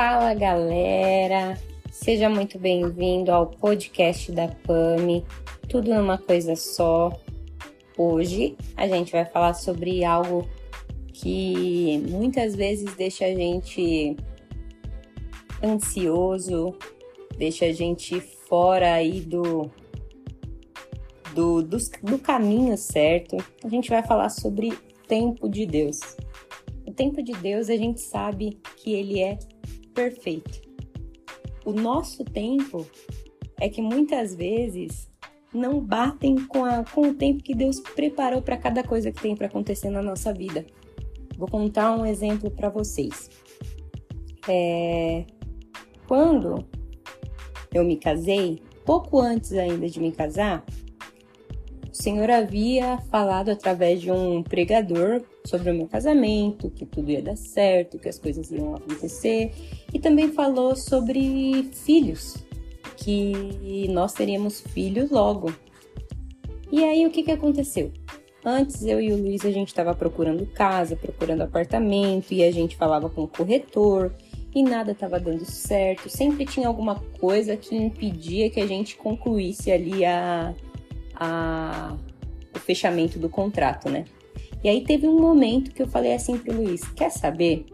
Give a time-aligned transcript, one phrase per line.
[0.00, 1.58] Fala galera,
[1.90, 5.26] seja muito bem-vindo ao podcast da PAMI,
[5.68, 7.10] tudo numa coisa só.
[7.96, 10.48] Hoje a gente vai falar sobre algo
[11.12, 14.14] que muitas vezes deixa a gente
[15.64, 16.78] ansioso,
[17.36, 19.68] deixa a gente fora aí do,
[21.34, 23.36] do, do, do caminho certo.
[23.64, 25.98] A gente vai falar sobre tempo de Deus.
[26.86, 29.36] O tempo de Deus a gente sabe que ele é
[29.98, 30.62] perfeito.
[31.64, 32.86] O nosso tempo
[33.60, 35.10] é que muitas vezes
[35.52, 39.34] não batem com, a, com o tempo que Deus preparou para cada coisa que tem
[39.34, 40.64] para acontecer na nossa vida.
[41.36, 43.28] Vou contar um exemplo para vocês.
[44.48, 45.24] É,
[46.06, 46.64] quando
[47.74, 50.64] eu me casei, pouco antes ainda de me casar,
[51.90, 57.22] o Senhor havia falado através de um pregador sobre o meu casamento, que tudo ia
[57.22, 59.52] dar certo, que as coisas iam acontecer,
[59.92, 62.36] e também falou sobre filhos,
[62.96, 65.52] que nós teríamos filhos logo.
[66.70, 67.90] E aí o que, que aconteceu?
[68.44, 72.76] Antes eu e o Luiz a gente estava procurando casa, procurando apartamento e a gente
[72.76, 74.14] falava com o corretor
[74.54, 76.08] e nada estava dando certo.
[76.08, 80.54] Sempre tinha alguma coisa que impedia que a gente concluísse ali a,
[81.18, 81.96] a,
[82.54, 84.04] o fechamento do contrato, né?
[84.62, 87.66] E aí teve um momento que eu falei assim pro Luiz: quer saber?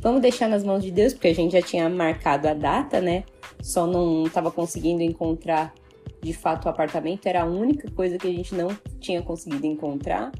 [0.00, 3.24] Vamos deixar nas mãos de Deus, porque a gente já tinha marcado a data, né?
[3.62, 5.74] Só não estava conseguindo encontrar
[6.22, 8.68] de fato o apartamento, era a única coisa que a gente não
[9.00, 10.32] tinha conseguido encontrar.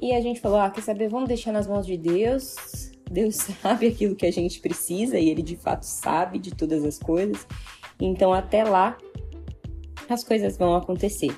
[0.00, 1.08] E a gente falou: ah, quer saber?
[1.08, 2.92] Vamos deixar nas mãos de Deus.
[3.10, 6.98] Deus sabe aquilo que a gente precisa e Ele de fato sabe de todas as
[6.98, 7.46] coisas.
[8.00, 8.96] Então, até lá,
[10.08, 11.36] as coisas vão acontecer.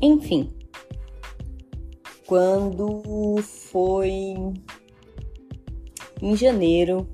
[0.00, 0.50] Enfim,
[2.26, 4.34] quando foi
[6.20, 7.08] em janeiro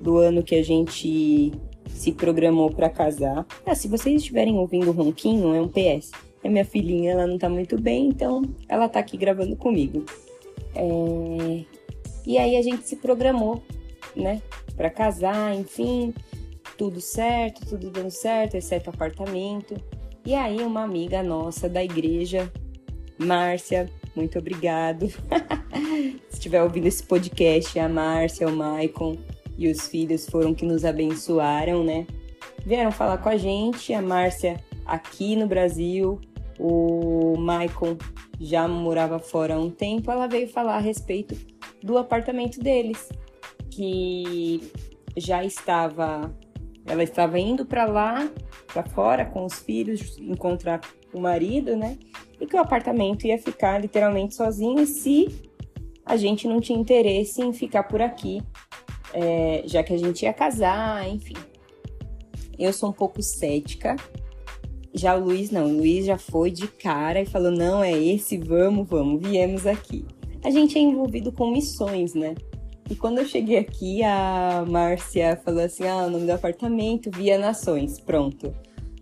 [0.00, 1.52] do ano que a gente
[1.88, 3.46] se programou para casar.
[3.64, 6.12] Ah, se vocês estiverem ouvindo o ronquinho, é um PS.
[6.44, 10.04] É minha filhinha, ela não tá muito bem, então ela tá aqui gravando comigo.
[10.74, 11.64] É...
[12.26, 13.62] E aí a gente se programou,
[14.14, 14.42] né,
[14.76, 16.12] para casar, enfim,
[16.76, 19.74] tudo certo, tudo dando certo, exceto apartamento.
[20.26, 22.52] E aí uma amiga nossa da igreja,
[23.16, 25.06] Márcia, muito obrigado.
[26.28, 29.16] Se estiver ouvindo esse podcast, a Márcia, o Maicon
[29.56, 32.08] e os filhos foram que nos abençoaram, né?
[32.64, 36.20] Vieram falar com a gente, a Márcia aqui no Brasil,
[36.58, 37.96] o Maicon
[38.40, 41.36] já morava fora há um tempo, ela veio falar a respeito
[41.84, 43.08] do apartamento deles,
[43.70, 44.72] que
[45.16, 46.36] já estava,
[46.86, 48.30] ela estava indo para lá,
[48.72, 50.80] para fora com os filhos, encontrar
[51.12, 51.98] o marido, né?
[52.40, 55.50] e que o apartamento ia ficar literalmente sozinho se
[56.04, 58.40] a gente não tinha interesse em ficar por aqui,
[59.12, 61.34] é, já que a gente ia casar, enfim.
[62.58, 63.96] Eu sou um pouco cética.
[64.94, 68.38] Já o Luiz não, o Luiz já foi de cara e falou: não, é esse,
[68.38, 70.06] vamos, vamos, viemos aqui.
[70.44, 72.34] A gente é envolvido com missões, né?
[72.88, 77.36] E quando eu cheguei aqui, a Márcia falou assim: ah, o nome do apartamento, Via
[77.38, 78.54] Nações, pronto.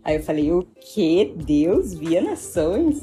[0.03, 1.33] Aí eu falei: o que?
[1.37, 3.03] Deus, Via Nações?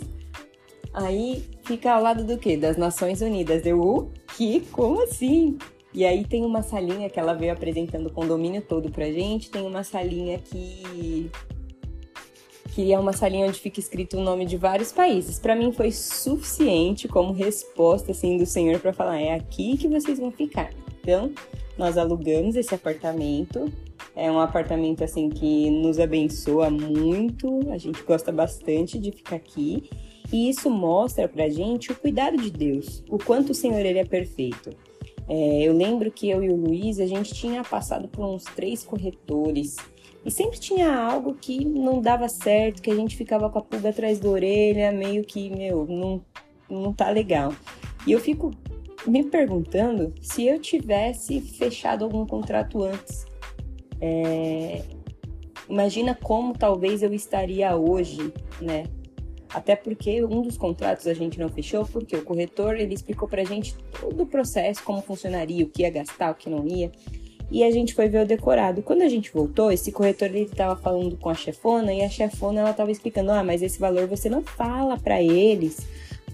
[0.93, 2.57] Aí fica ao lado do quê?
[2.57, 3.65] Das Nações Unidas.
[3.65, 4.61] Eu, o que?
[4.71, 5.57] Como assim?
[5.93, 9.51] E aí tem uma salinha que ela veio apresentando o condomínio todo pra gente.
[9.51, 11.29] Tem uma salinha que
[12.73, 15.37] que é uma salinha onde fica escrito o nome de vários países.
[15.37, 20.19] Para mim foi suficiente como resposta assim do Senhor para falar é aqui que vocês
[20.19, 20.71] vão ficar.
[21.01, 21.31] Então,
[21.77, 23.71] nós alugamos esse apartamento.
[24.15, 27.59] É um apartamento assim que nos abençoa muito.
[27.71, 29.89] A gente gosta bastante de ficar aqui.
[30.31, 34.05] E isso mostra pra gente o cuidado de Deus, o quanto o Senhor ele é
[34.05, 34.69] perfeito.
[35.27, 38.83] É, eu lembro que eu e o Luiz, a gente tinha passado por uns três
[38.83, 39.75] corretores
[40.23, 43.89] e sempre tinha algo que não dava certo, que a gente ficava com a pulga
[43.89, 46.21] atrás da orelha, meio que, meu, não,
[46.69, 47.53] não tá legal.
[48.05, 48.51] E eu fico
[49.07, 53.25] me perguntando se eu tivesse fechado algum contrato antes.
[53.99, 54.83] É,
[55.67, 58.31] imagina como talvez eu estaria hoje,
[58.61, 58.83] né?
[59.49, 63.43] Até porque um dos contratos a gente não fechou, porque o corretor ele explicou pra
[63.43, 66.91] gente todo o processo, como funcionaria, o que ia gastar, o que não ia.
[67.51, 68.81] E a gente foi ver o decorado.
[68.81, 72.61] Quando a gente voltou, esse corretor ele estava falando com a chefona e a chefona
[72.61, 75.85] ela estava explicando: "Ah, mas esse valor você não fala para eles,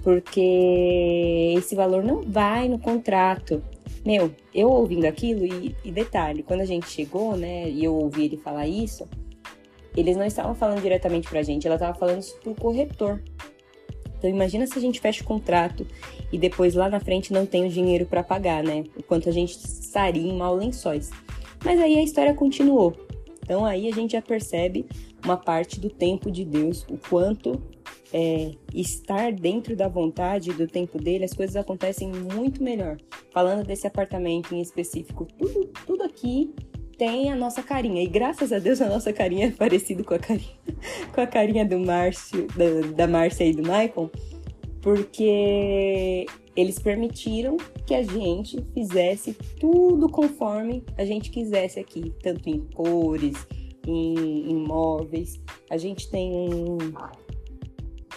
[0.03, 3.63] porque esse valor não vai no contrato".
[4.05, 8.25] Meu, eu ouvindo aquilo e, e detalhe, quando a gente chegou, né, e eu ouvi
[8.25, 9.05] ele falar isso,
[9.97, 13.19] eles não estavam falando diretamente pra gente, ela estava falando isso pro corretor.
[14.17, 15.85] Então imagina se a gente fecha o contrato
[16.31, 18.83] e depois lá na frente não tem o dinheiro para pagar, né?
[19.07, 21.09] Quanto a gente estaria em mal lençóis.
[21.63, 22.95] Mas aí a história continuou.
[23.43, 24.85] Então aí a gente já percebe
[25.23, 27.61] uma parte do tempo de Deus, o quanto
[28.13, 32.97] é, estar dentro da vontade do tempo dele, as coisas acontecem muito melhor.
[33.31, 36.53] Falando desse apartamento em específico, tudo, tudo aqui
[36.97, 38.01] tem a nossa carinha.
[38.01, 40.57] E graças a Deus a nossa carinha é parecida com a carinha,
[41.13, 44.11] com a carinha do Márcio, da, da Márcia e do Michael,
[44.81, 52.59] porque eles permitiram que a gente fizesse tudo conforme a gente quisesse aqui, tanto em
[52.73, 53.47] cores,
[53.85, 55.39] em, em móveis.
[55.69, 56.77] A gente tem um,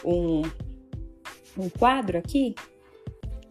[0.05, 0.43] um,
[1.59, 2.55] um quadro aqui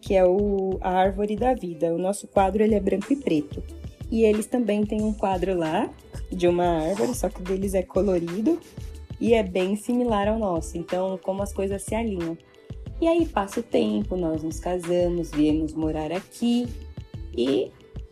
[0.00, 1.94] que é o, a árvore da vida.
[1.94, 3.62] O nosso quadro ele é branco e preto.
[4.10, 5.88] E eles também têm um quadro lá
[6.30, 8.58] de uma árvore, só que deles é colorido
[9.20, 10.76] e é bem similar ao nosso.
[10.76, 12.36] Então, como as coisas se alinham.
[13.00, 16.68] E aí passa o tempo, nós nos casamos, viemos morar aqui
[17.36, 17.70] e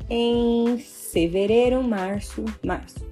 [0.09, 3.07] em fevereiro, março, março.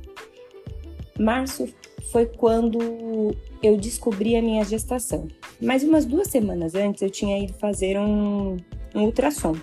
[1.18, 1.68] Março
[2.10, 5.28] foi quando eu descobri a minha gestação.
[5.60, 8.56] Mas umas duas semanas antes eu tinha ido fazer um,
[8.94, 9.54] um ultrassom.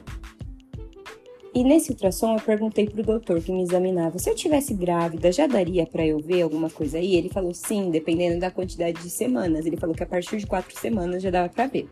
[1.56, 5.46] E nesse ultrassom eu perguntei pro doutor que me examinava, se eu tivesse grávida, já
[5.46, 7.16] daria para eu ver alguma coisa aí?
[7.16, 9.66] Ele falou sim, dependendo da quantidade de semanas.
[9.66, 11.88] Ele falou que a partir de quatro semanas já dava para ver.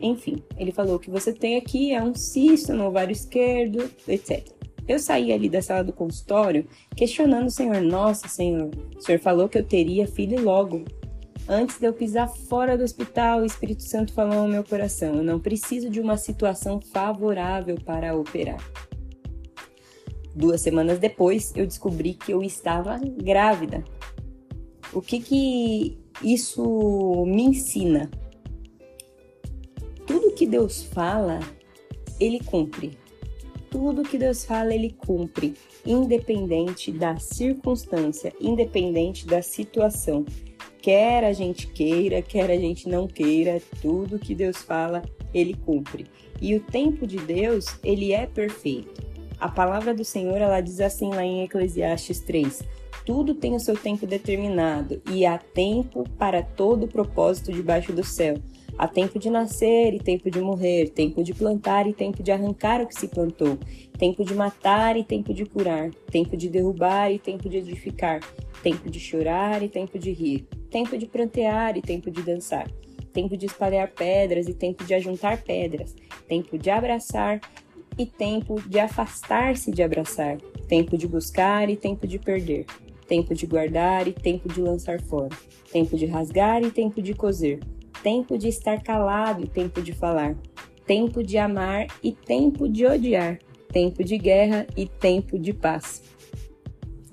[0.00, 4.46] Enfim, ele falou que você tem aqui é um cisto no ovário esquerdo, etc.
[4.86, 6.66] Eu saí ali da sala do consultório
[6.96, 10.84] questionando o Senhor, nossa Senhor, o Senhor falou que eu teria filho logo.
[11.50, 15.22] Antes de eu pisar fora do hospital, o Espírito Santo falou no meu coração: eu
[15.22, 18.62] não preciso de uma situação favorável para operar.
[20.34, 23.82] Duas semanas depois, eu descobri que eu estava grávida.
[24.92, 28.10] O que que isso me ensina?
[30.06, 31.40] Tudo que Deus fala,
[32.20, 32.98] ele cumpre.
[33.70, 35.54] Tudo que Deus fala, ele cumpre,
[35.84, 40.24] independente da circunstância, independente da situação.
[40.80, 45.02] Quer a gente queira, quer a gente não queira, tudo que Deus fala,
[45.34, 46.06] ele cumpre.
[46.40, 49.02] E o tempo de Deus, ele é perfeito.
[49.40, 52.62] A palavra do Senhor, ela diz assim lá em Eclesiastes 3:
[53.04, 58.04] Tudo tem o seu tempo determinado, e há tempo para todo o propósito debaixo do
[58.04, 58.36] céu.
[58.78, 62.80] Há tempo de nascer e tempo de morrer, tempo de plantar e tempo de arrancar
[62.80, 63.58] o que se plantou,
[63.98, 68.20] tempo de matar e tempo de curar, tempo de derrubar e tempo de edificar,
[68.62, 72.70] tempo de chorar e tempo de rir, tempo de prantear e tempo de dançar,
[73.12, 75.96] tempo de espalhar pedras e tempo de ajuntar pedras,
[76.28, 77.40] tempo de abraçar
[77.98, 80.38] e tempo de afastar-se de abraçar,
[80.68, 82.64] tempo de buscar e tempo de perder,
[83.08, 85.36] tempo de guardar e tempo de lançar fora,
[85.72, 87.58] tempo de rasgar e tempo de coser
[88.02, 90.36] tempo de estar calado e tempo de falar,
[90.86, 93.38] tempo de amar e tempo de odiar,
[93.72, 96.02] tempo de guerra e tempo de paz.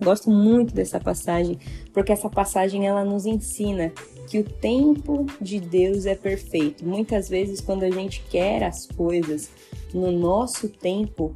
[0.02, 1.58] Gosto muito dessa passagem,
[1.94, 3.94] porque essa passagem ela nos ensina
[4.28, 6.86] que o tempo de Deus é perfeito.
[6.86, 9.50] Muitas vezes quando a gente quer as coisas
[9.94, 11.34] no nosso tempo,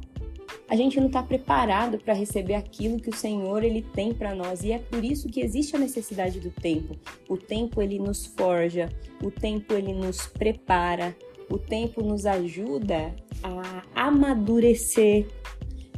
[0.70, 4.62] a gente não está preparado para receber aquilo que o Senhor ele tem para nós
[4.62, 6.96] e é por isso que existe a necessidade do tempo.
[7.28, 8.88] O tempo ele nos forja,
[9.20, 11.16] o tempo ele nos prepara,
[11.50, 13.12] o tempo nos ajuda
[13.42, 15.26] a amadurecer.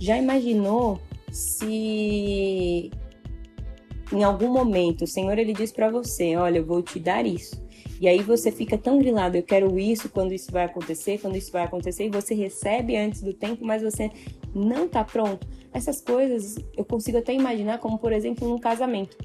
[0.00, 0.98] Já imaginou
[1.30, 2.90] se
[4.10, 7.60] em algum momento o Senhor ele diz para você, olha, eu vou te dar isso.
[8.00, 11.52] E aí você fica tão grilado, eu quero isso, quando isso vai acontecer, quando isso
[11.52, 14.10] vai acontecer, e você recebe antes do tempo, mas você
[14.54, 15.46] não está pronto.
[15.72, 19.16] Essas coisas eu consigo até imaginar como, por exemplo, num casamento.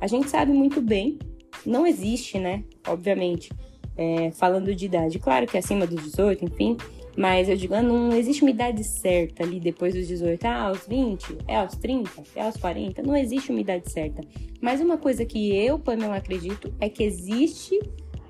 [0.00, 1.18] A gente sabe muito bem,
[1.64, 2.64] não existe, né?
[2.86, 3.50] Obviamente,
[3.96, 5.18] é, falando de idade.
[5.18, 6.76] Claro que é acima dos 18, enfim,
[7.16, 10.86] mas eu digo, ah, não existe uma idade certa ali depois dos 18, ah, aos
[10.86, 14.22] 20, é aos 30, é aos 40, não existe uma idade certa.
[14.60, 17.78] Mas uma coisa que eu, Pamela, acredito é que existe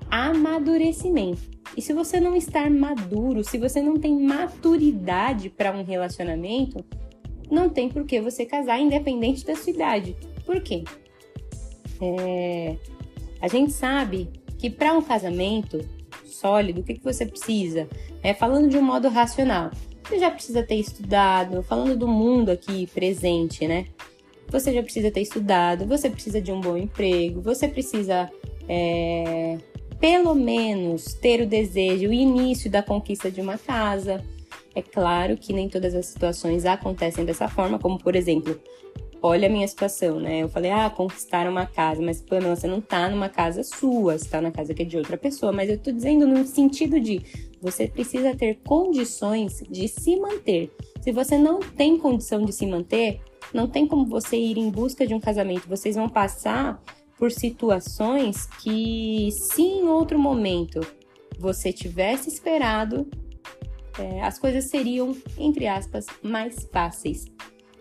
[0.09, 1.52] amadurecimento.
[1.75, 6.83] E se você não estar maduro, se você não tem maturidade para um relacionamento,
[7.49, 10.15] não tem por que você casar independente da sua idade.
[10.45, 10.83] Por quê?
[12.01, 12.77] É...
[13.41, 15.79] A gente sabe que para um casamento
[16.25, 17.87] sólido, o que, que você precisa?
[18.21, 19.71] É, falando de um modo racional,
[20.03, 23.87] você já precisa ter estudado, falando do mundo aqui presente, né?
[24.49, 28.29] Você já precisa ter estudado, você precisa de um bom emprego, você precisa
[28.67, 29.57] é,
[29.99, 34.23] pelo menos ter o desejo, o início da conquista de uma casa.
[34.75, 38.59] É claro que nem todas as situações acontecem dessa forma, como por exemplo,
[39.21, 40.39] olha a minha situação, né?
[40.39, 44.27] Eu falei, ah, conquistar uma casa, mas Pamela, você não tá numa casa sua, você
[44.27, 45.51] tá na casa que é de outra pessoa.
[45.51, 47.21] Mas eu tô dizendo no sentido de
[47.61, 50.69] você precisa ter condições de se manter.
[51.01, 53.21] Se você não tem condição de se manter,
[53.53, 55.69] Não tem como você ir em busca de um casamento.
[55.69, 56.81] Vocês vão passar
[57.23, 60.81] por situações que, se em outro momento
[61.39, 63.07] você tivesse esperado,
[63.97, 67.23] é, as coisas seriam, entre aspas, mais fáceis.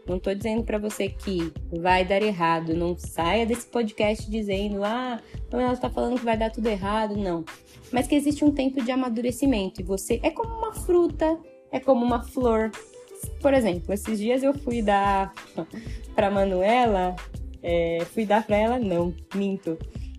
[0.07, 2.73] Não estou dizendo para você que vai dar errado.
[2.73, 5.21] Não saia desse podcast dizendo, ah,
[5.51, 7.17] ela está falando que vai dar tudo errado.
[7.17, 7.45] Não.
[7.91, 9.81] Mas que existe um tempo de amadurecimento.
[9.81, 11.37] E você é como uma fruta,
[11.73, 12.71] é como uma flor.
[13.41, 15.35] Por exemplo, esses dias eu fui dar
[16.15, 17.17] para Manuela,
[17.63, 19.79] é, fui dar para ela, não, minto.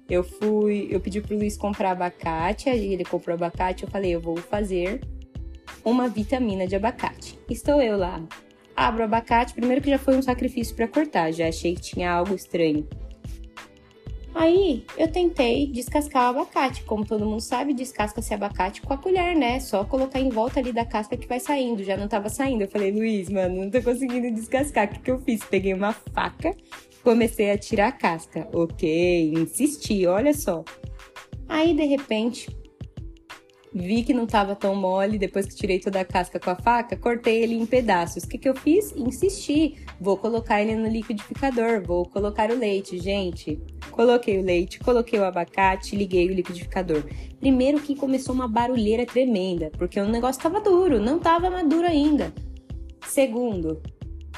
[0.10, 4.22] Eu fui, eu pedi pro Luiz comprar abacate, aí ele comprou abacate, eu falei, eu
[4.22, 5.02] vou fazer
[5.84, 7.40] uma vitamina de abacate.
[7.50, 8.22] Estou eu lá
[8.76, 12.12] Abro o abacate, primeiro que já foi um sacrifício para cortar, já achei que tinha
[12.12, 12.88] algo estranho.
[14.34, 16.84] Aí eu tentei descascar o abacate.
[16.86, 19.60] Como todo mundo sabe, descasca-se abacate com a colher, né?
[19.60, 21.84] Só colocar em volta ali da casca que vai saindo.
[21.84, 22.64] Já não tava saindo.
[22.64, 24.86] Eu falei, Luiz, mano, não tô conseguindo descascar.
[24.86, 25.44] O que, que eu fiz?
[25.46, 26.56] Peguei uma faca,
[27.04, 28.48] comecei a tirar a casca.
[28.54, 30.64] Ok, insisti, olha só.
[31.48, 32.48] Aí, de repente,
[33.76, 36.96] Vi que não estava tão mole, depois que tirei toda a casca com a faca,
[36.96, 38.24] cortei ele em pedaços.
[38.24, 38.94] O que, que eu fiz?
[38.96, 39.84] Insisti.
[40.00, 43.60] Vou colocar ele no liquidificador, vou colocar o leite, gente.
[43.90, 47.04] Coloquei o leite, coloquei o abacate, liguei o liquidificador.
[47.40, 52.32] Primeiro que começou uma barulheira tremenda, porque o negócio estava duro, não estava maduro ainda.
[53.08, 53.82] Segundo,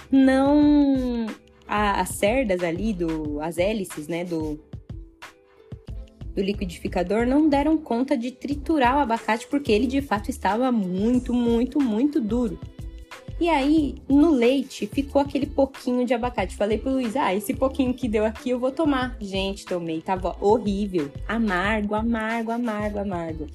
[0.09, 1.25] não
[1.67, 4.59] as cerdas ali do as hélices, né, do
[6.35, 11.33] do liquidificador não deram conta de triturar o abacate porque ele de fato estava muito,
[11.33, 12.59] muito, muito duro.
[13.39, 16.55] E aí, no leite, ficou aquele pouquinho de abacate.
[16.55, 19.17] Falei pro Luiz, ah, esse pouquinho que deu aqui eu vou tomar.
[19.19, 21.11] Gente, tomei, tava horrível.
[21.27, 23.47] Amargo, amargo, amargo, amargo.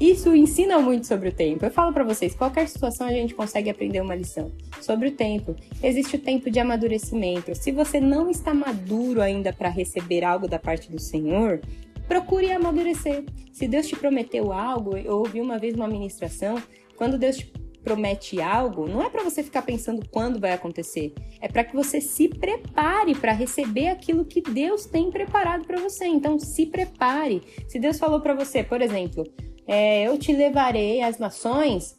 [0.00, 1.66] Isso ensina muito sobre o tempo.
[1.66, 5.54] Eu falo para vocês, qualquer situação a gente consegue aprender uma lição sobre o tempo.
[5.82, 7.54] Existe o tempo de amadurecimento.
[7.54, 11.60] Se você não está maduro ainda para receber algo da parte do Senhor,
[12.08, 13.26] procure amadurecer.
[13.52, 16.56] Se Deus te prometeu algo, eu ouvi uma vez uma ministração,
[16.96, 17.52] quando Deus te
[17.84, 22.00] promete algo, não é para você ficar pensando quando vai acontecer, é para que você
[22.00, 26.06] se prepare para receber aquilo que Deus tem preparado para você.
[26.06, 27.42] Então, se prepare.
[27.68, 29.24] Se Deus falou para você, por exemplo,
[29.70, 31.96] é, eu te levarei às nações.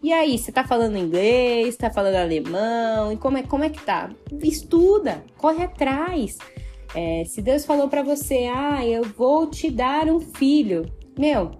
[0.00, 3.84] E aí, você tá falando inglês, tá falando alemão, e como é, como é que
[3.84, 4.08] tá?
[4.40, 6.38] Estuda, corre atrás.
[6.94, 11.50] É, se Deus falou para você, ah, eu vou te dar um filho, meu,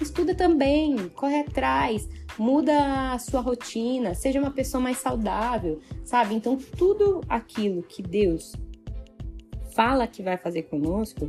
[0.00, 2.08] estuda também, corre atrás,
[2.38, 6.36] muda a sua rotina, seja uma pessoa mais saudável, sabe?
[6.36, 8.52] Então, tudo aquilo que Deus
[9.74, 11.28] fala que vai fazer conosco,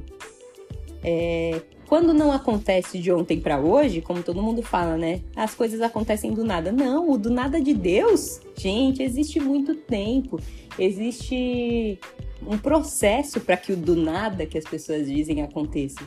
[1.04, 5.22] é, quando não acontece de ontem para hoje, como todo mundo fala, né?
[5.36, 6.72] As coisas acontecem do nada.
[6.72, 10.40] Não, o do nada de Deus, gente, existe muito tempo.
[10.78, 12.00] Existe
[12.46, 16.00] um processo para que o do nada que as pessoas dizem aconteça.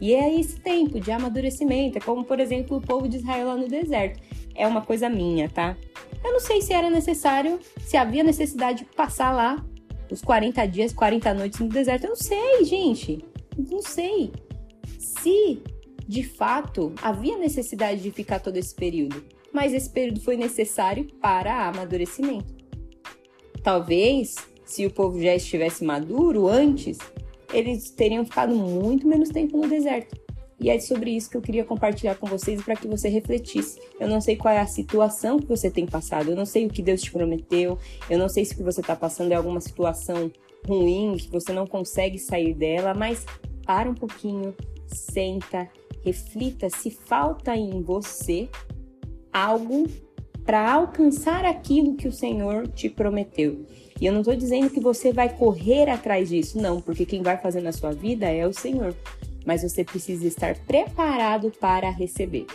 [0.00, 3.56] E é esse tempo de amadurecimento, é como, por exemplo, o povo de Israel lá
[3.56, 4.20] no deserto.
[4.56, 5.76] É uma coisa minha, tá?
[6.24, 9.64] Eu não sei se era necessário, se havia necessidade de passar lá
[10.10, 12.02] os 40 dias, 40 noites no deserto.
[12.02, 13.24] Eu não sei, gente.
[13.56, 14.32] Não sei.
[15.00, 15.62] Se
[16.06, 21.68] de fato havia necessidade de ficar todo esse período, mas esse período foi necessário para
[21.68, 22.54] amadurecimento.
[23.62, 26.98] Talvez se o povo já estivesse maduro antes,
[27.52, 30.20] eles teriam ficado muito menos tempo no deserto.
[30.60, 33.80] E é sobre isso que eu queria compartilhar com vocês para que você refletisse.
[33.98, 36.68] Eu não sei qual é a situação que você tem passado, eu não sei o
[36.68, 37.78] que Deus te prometeu,
[38.10, 40.30] eu não sei se o que você está passando é alguma situação
[40.68, 43.24] ruim, que você não consegue sair dela, mas
[43.64, 44.54] para um pouquinho,
[44.92, 45.68] senta,
[46.04, 48.48] reflita se falta em você
[49.32, 49.88] algo
[50.44, 53.64] para alcançar aquilo que o Senhor te prometeu.
[54.00, 57.36] E eu não estou dizendo que você vai correr atrás disso, não, porque quem vai
[57.36, 58.94] fazer na sua vida é o Senhor.
[59.44, 62.46] Mas você precisa estar preparado para receber.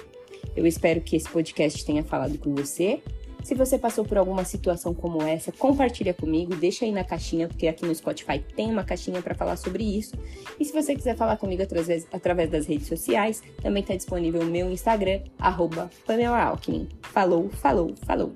[0.56, 3.02] Eu espero que esse podcast tenha falado com você.
[3.46, 7.68] Se você passou por alguma situação como essa, compartilha comigo, deixa aí na caixinha, porque
[7.68, 10.16] aqui no Spotify tem uma caixinha para falar sobre isso.
[10.60, 14.46] E se você quiser falar comigo através, através das redes sociais, também está disponível o
[14.46, 15.92] meu Instagram, arroba.
[17.04, 18.34] Falou, falou, falou!